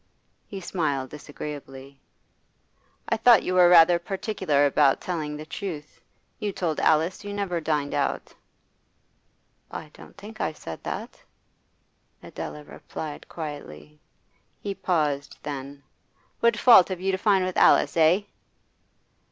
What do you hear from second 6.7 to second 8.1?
Alice you never dined